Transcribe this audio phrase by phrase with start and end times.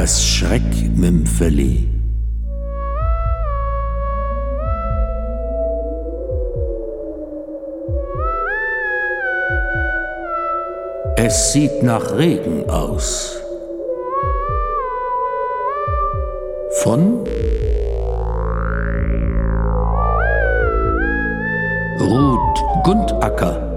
[0.00, 1.88] Das Schreckmümpfeli.
[11.16, 13.40] Es sieht nach Regen aus.
[16.84, 17.24] Von
[21.98, 23.67] Ruth Gundacker.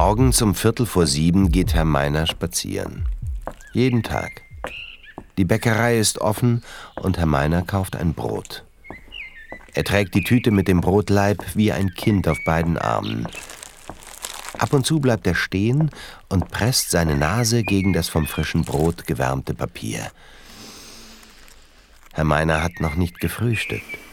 [0.00, 3.06] Morgens um Viertel vor sieben geht Herr Meiner spazieren.
[3.72, 4.42] Jeden Tag.
[5.36, 6.62] Die Bäckerei ist offen
[6.94, 8.64] und Herr Meiner kauft ein Brot.
[9.74, 13.26] Er trägt die Tüte mit dem Brotleib wie ein Kind auf beiden Armen.
[14.56, 15.90] Ab und zu bleibt er stehen
[16.28, 20.12] und presst seine Nase gegen das vom frischen Brot gewärmte Papier.
[22.12, 24.07] Herr Meiner hat noch nicht gefrühstückt.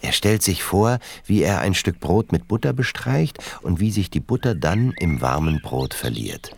[0.00, 4.10] Er stellt sich vor, wie er ein Stück Brot mit Butter bestreicht und wie sich
[4.10, 6.50] die Butter dann im warmen Brot verliert.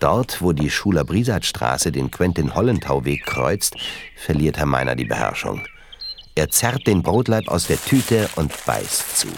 [0.00, 3.76] Dort, wo die Schuler Brisatstraße den Quentin-Hollentau-Weg kreuzt,
[4.16, 5.62] verliert Herr Meiner die Beherrschung.
[6.34, 9.28] Er zerrt den Brotleib aus der Tüte und beißt zu.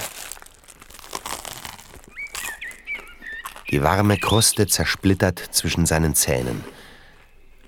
[3.71, 6.65] Die warme Kruste zersplittert zwischen seinen Zähnen.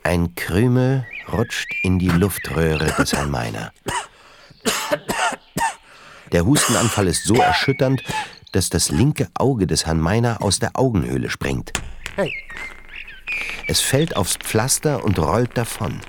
[0.02, 3.72] Ein Krümel rutscht in die Luftröhre des Herrn Meiner.
[6.32, 8.02] Der Hustenanfall ist so erschütternd,
[8.52, 11.72] dass das linke Auge des Herrn Meiner aus der Augenhöhle springt.
[12.16, 12.32] Hey.
[13.66, 16.00] Es fällt aufs Pflaster und rollt davon.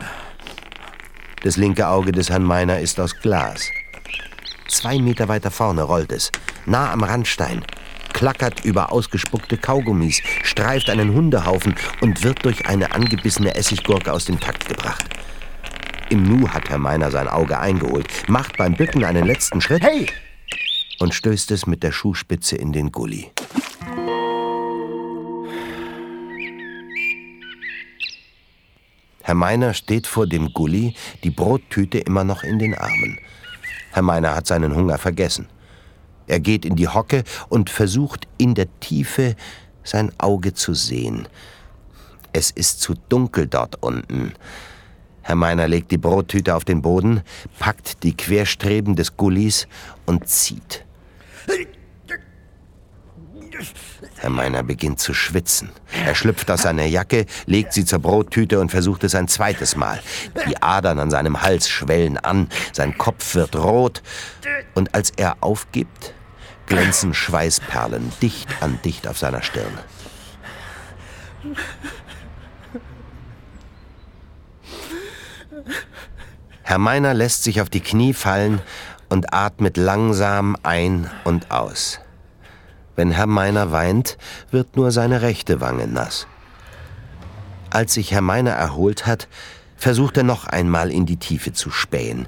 [1.44, 3.70] Das linke Auge des Herrn Meiner ist aus Glas.
[4.68, 6.32] Zwei Meter weiter vorne rollt es,
[6.66, 7.66] nah am Randstein,
[8.14, 14.40] klackert über ausgespuckte Kaugummis, streift einen Hundehaufen und wird durch eine angebissene Essiggurke aus dem
[14.40, 15.19] Takt gebracht.
[16.12, 20.08] Im Nu hat Herr Meiner sein Auge eingeholt, macht beim Bücken einen letzten Schritt hey!
[20.98, 23.32] und stößt es mit der Schuhspitze in den Gully.
[29.22, 33.20] Herr Meiner steht vor dem Gully, die Brottüte immer noch in den Armen.
[33.92, 35.48] Herr Meiner hat seinen Hunger vergessen.
[36.26, 39.36] Er geht in die Hocke und versucht in der Tiefe
[39.84, 41.28] sein Auge zu sehen.
[42.34, 44.34] Es ist zu dunkel dort unten.
[45.22, 47.22] Herr Meiner legt die Brottüte auf den Boden,
[47.60, 49.68] packt die Querstreben des Gullis
[50.06, 50.86] und zieht.
[54.18, 55.70] Herr Meiner beginnt zu schwitzen.
[56.06, 60.02] Er schlüpft aus seiner Jacke, legt sie zur Brottüte und versucht es ein zweites Mal.
[60.48, 64.02] Die Adern an seinem Hals schwellen an, sein Kopf wird rot
[64.76, 66.14] und als er aufgibt,
[66.68, 69.78] glänzen Schweißperlen dicht an dicht auf seiner Stirn.
[76.70, 78.62] Herr Meiner lässt sich auf die Knie fallen
[79.10, 82.00] und atmet langsam ein und aus.
[82.96, 84.20] Wenn Herr Meiner weint,
[84.52, 86.28] wird nur seine rechte Wange nass.
[87.72, 89.28] Als sich Herr Meiner erholt hat,
[89.78, 92.28] versucht er noch einmal in die Tiefe zu spähen.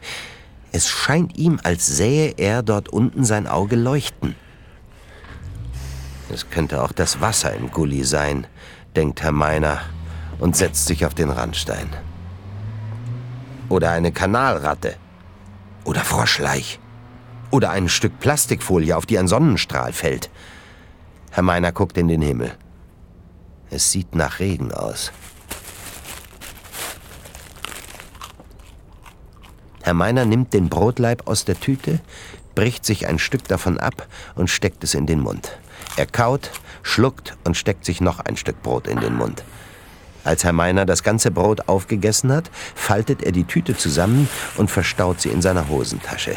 [0.71, 4.33] Es scheint ihm, als sähe er dort unten sein Auge leuchten.
[6.33, 8.47] Es könnte auch das Wasser im Gully sein,
[8.95, 9.81] denkt Herr Meiner
[10.39, 11.91] und setzt sich auf den Randstein.
[13.71, 14.97] Oder eine Kanalratte.
[15.85, 16.77] Oder Froschleich.
[17.51, 20.29] Oder ein Stück Plastikfolie, auf die ein Sonnenstrahl fällt.
[21.31, 22.51] Herr Meiner guckt in den Himmel.
[23.69, 25.13] Es sieht nach Regen aus.
[29.83, 32.01] Herr Meiner nimmt den Brotleib aus der Tüte,
[32.55, 34.05] bricht sich ein Stück davon ab
[34.35, 35.57] und steckt es in den Mund.
[35.95, 36.51] Er kaut,
[36.83, 39.45] schluckt und steckt sich noch ein Stück Brot in den Mund.
[40.23, 45.21] Als Herr Meiner das ganze Brot aufgegessen hat, faltet er die Tüte zusammen und verstaut
[45.21, 46.35] sie in seiner Hosentasche.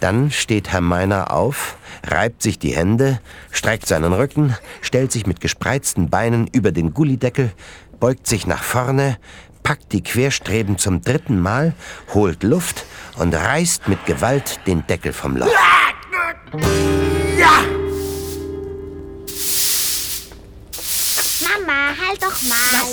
[0.00, 5.40] Dann steht Herr Meiner auf, reibt sich die Hände, streckt seinen Rücken, stellt sich mit
[5.40, 7.52] gespreizten Beinen über den Gullideckel,
[8.00, 9.18] beugt sich nach vorne,
[9.62, 11.74] packt die Querstreben zum dritten Mal,
[12.14, 12.84] holt Luft
[13.18, 15.48] und reißt mit Gewalt den Deckel vom Loch.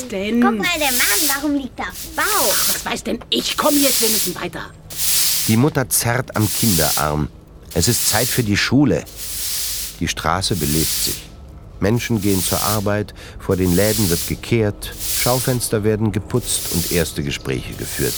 [0.08, 0.42] Was denn?
[0.42, 2.24] Guck mal, der Magen, warum liegt er auf Bauch?
[2.26, 3.58] Ach, was weiß denn ich?
[3.58, 4.62] Komm jetzt, wir müssen weiter.
[5.48, 7.28] Die Mutter zerrt am Kinderarm.
[7.74, 9.04] Es ist Zeit für die Schule.
[10.00, 11.24] Die Straße belebt sich.
[11.82, 17.74] Menschen gehen zur Arbeit, vor den Läden wird gekehrt, Schaufenster werden geputzt und erste Gespräche
[17.74, 18.16] geführt.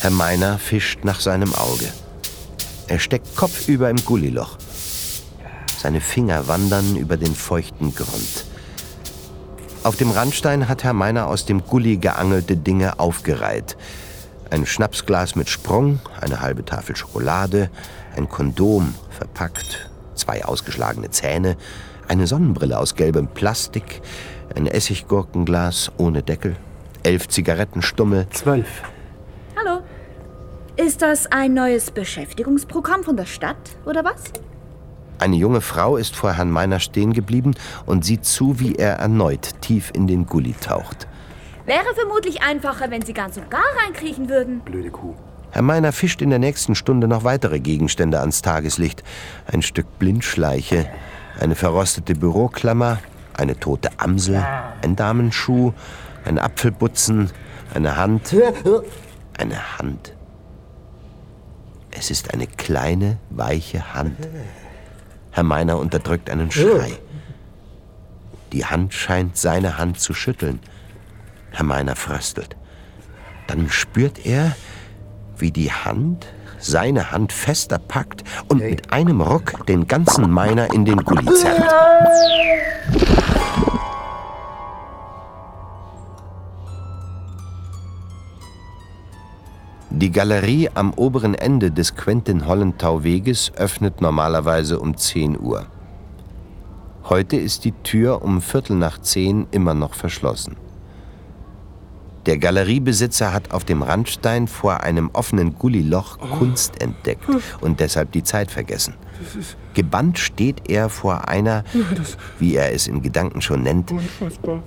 [0.00, 1.92] Herr Meiner fischt nach seinem Auge.
[2.88, 4.56] Er steckt kopfüber im Gulliloch.
[5.80, 8.46] Seine Finger wandern über den feuchten Grund.
[9.84, 13.76] Auf dem Randstein hat Herr Meiner aus dem Gully geangelte Dinge aufgereiht.
[14.48, 17.68] Ein Schnapsglas mit Sprung, eine halbe Tafel Schokolade,
[18.16, 21.58] ein Kondom verpackt, zwei ausgeschlagene Zähne,
[22.08, 24.00] eine Sonnenbrille aus gelbem Plastik,
[24.56, 26.56] ein Essiggurkenglas ohne Deckel,
[27.02, 28.26] elf Zigarettenstummel.
[28.30, 28.84] Zwölf.
[29.54, 29.82] Hallo.
[30.76, 34.22] Ist das ein neues Beschäftigungsprogramm von der Stadt oder was?
[35.24, 37.54] Eine junge Frau ist vor Herrn Meiner stehen geblieben
[37.86, 41.08] und sieht zu, wie er erneut tief in den Gully taucht.
[41.64, 44.60] Wäre vermutlich einfacher, wenn Sie ganz und gar reinkriechen würden.
[44.60, 45.14] Blöde Kuh.
[45.50, 49.02] Herr Meiner fischt in der nächsten Stunde noch weitere Gegenstände ans Tageslicht.
[49.50, 50.90] Ein Stück Blindschleiche,
[51.40, 52.98] eine verrostete Büroklammer,
[53.32, 54.44] eine tote Amsel,
[54.82, 55.72] ein Damenschuh,
[56.26, 57.30] ein Apfelbutzen,
[57.72, 58.36] eine Hand.
[59.38, 60.14] Eine Hand.
[61.92, 64.18] Es ist eine kleine, weiche Hand.
[65.34, 66.92] Herr Meiner unterdrückt einen Schrei.
[68.52, 70.60] Die Hand scheint seine Hand zu schütteln.
[71.50, 72.54] Herr Meiner fröstelt.
[73.48, 74.54] Dann spürt er,
[75.36, 76.28] wie die Hand
[76.60, 81.68] seine Hand fester packt und mit einem Ruck den ganzen Meiner in den Gully zerrt.
[89.96, 95.66] Die Galerie am oberen Ende des Quentin-Hollentau-Weges öffnet normalerweise um 10 Uhr.
[97.04, 100.56] Heute ist die Tür um Viertel nach zehn immer noch verschlossen.
[102.26, 107.28] Der Galeriebesitzer hat auf dem Randstein vor einem offenen Gulliloch Kunst entdeckt
[107.60, 108.94] und deshalb die Zeit vergessen.
[109.74, 111.62] Gebannt steht er vor einer,
[112.40, 113.92] wie er es in Gedanken schon nennt,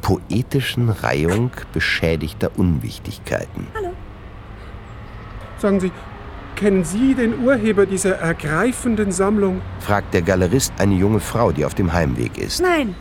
[0.01, 3.67] poetischen Reihung beschädigter Unwichtigkeiten.
[5.59, 5.91] Sagen Sie,
[6.55, 9.61] kennen Sie den Urheber dieser ergreifenden Sammlung?
[9.79, 12.61] fragt der Galerist eine junge Frau, die auf dem Heimweg ist.
[12.61, 12.95] Nein,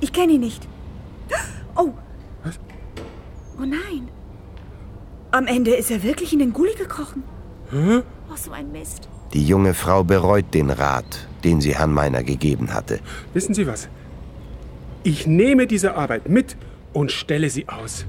[0.00, 0.66] ich kenne ihn nicht.
[1.76, 1.90] Oh.
[3.58, 4.08] Oh nein.
[5.30, 7.22] Am Ende ist er wirklich in den Gully gekrochen.
[7.72, 9.08] Oh, so ein Mist.
[9.32, 13.00] Die junge Frau bereut den Rat, den sie Herrn Meiner gegeben hatte.
[13.32, 13.88] Wissen Sie was?
[15.02, 16.56] Ich nehme diese Arbeit mit
[16.92, 18.06] und stelle sie aus.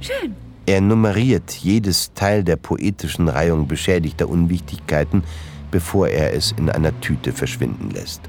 [0.00, 0.34] Schön.
[0.68, 5.24] Er nummeriert jedes Teil der poetischen Reihung beschädigter Unwichtigkeiten,
[5.70, 8.20] bevor er es in einer Tüte verschwinden lässt.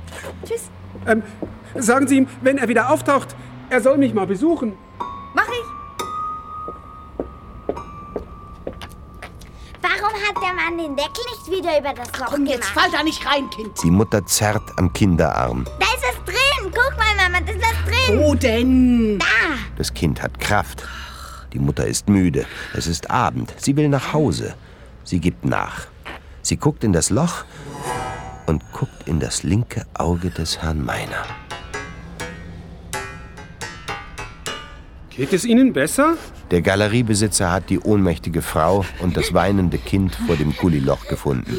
[0.48, 0.70] Tschüss.
[1.06, 1.22] Ähm,
[1.76, 3.36] sagen Sie ihm, wenn er wieder auftaucht,
[3.70, 4.72] er soll mich mal besuchen.
[5.34, 7.26] Mach ich.
[9.82, 12.80] Warum hat der Mann den Deckel nicht wieder über das Loch Komm, jetzt gemacht?
[12.80, 13.84] fall da nicht rein, Kind.
[13.84, 15.66] Die Mutter zerrt am Kinderarm.
[15.78, 16.72] Da ist es drin.
[16.74, 18.18] Guck mal, Mama, da ist was drin.
[18.18, 19.20] Wo denn?
[19.78, 20.88] Das Kind hat Kraft.
[21.54, 22.46] Die Mutter ist müde.
[22.76, 23.54] Es ist Abend.
[23.58, 24.54] Sie will nach Hause.
[25.04, 25.88] Sie gibt nach.
[26.42, 27.44] Sie guckt in das Loch
[28.46, 31.26] und guckt in das linke Auge des Herrn Meiner.
[35.10, 36.18] Geht es Ihnen besser?
[36.52, 41.58] Der Galeriebesitzer hat die ohnmächtige Frau und das weinende Kind vor dem Gulliloch gefunden.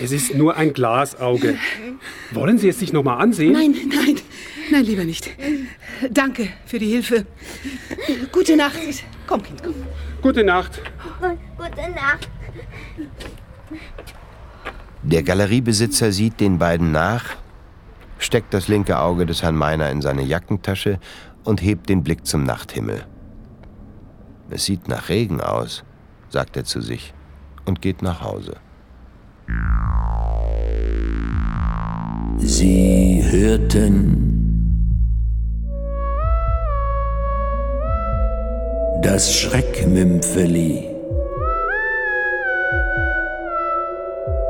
[0.00, 1.58] Es ist nur ein Glasauge.
[2.30, 3.52] Wollen Sie es sich noch mal ansehen?
[3.52, 4.16] Nein, nein,
[4.70, 5.30] nein, lieber nicht.
[6.10, 7.26] Danke für die Hilfe.
[8.30, 8.78] Gute Nacht.
[9.26, 9.74] Komm, Kind, komm.
[10.20, 10.80] Gute Nacht.
[11.20, 12.28] Gut, gute Nacht.
[15.02, 17.24] Der Galeriebesitzer sieht den beiden nach,
[18.18, 21.00] steckt das linke Auge des Herrn Meiner in seine Jackentasche
[21.44, 23.04] und hebt den Blick zum Nachthimmel.
[24.50, 25.82] Es sieht nach Regen aus,
[26.28, 27.14] sagt er zu sich
[27.64, 28.56] und geht nach Hause.
[32.38, 34.31] Sie hörten
[39.02, 40.88] das Schreckmümpfeli.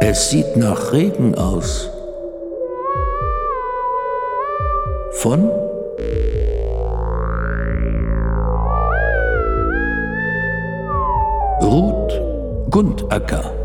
[0.00, 1.90] Es sieht nach Regen aus.
[5.12, 5.49] Von
[11.62, 12.21] Ruth
[12.71, 13.62] Gundacker.